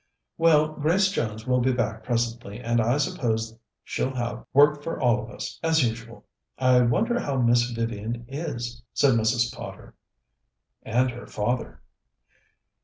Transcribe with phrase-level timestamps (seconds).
[0.35, 5.21] "Well, Grace Jones will be back presently, and I suppose she'll have work for all
[5.21, 6.25] of us, as usual.
[6.57, 9.53] I wonder how Miss Vivian is," said Mrs.
[9.55, 9.93] Potter.
[10.81, 11.81] "And her father."